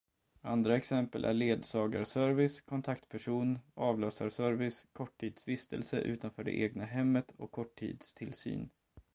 [0.41, 8.69] Andra exempel är ledsagarservice, kontaktperson, avlösarservice, korttidsvistelse utanför det egna hemmet och korttidstillsyn.